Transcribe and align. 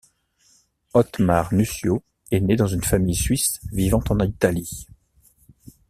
Otmar 0.95 1.53
Nussio 1.53 2.03
est 2.31 2.39
né 2.39 2.55
dans 2.55 2.65
une 2.65 2.83
famille 2.83 3.13
suisse 3.13 3.59
vivant 3.71 4.01
en 4.09 4.17
Italie. 4.21 4.87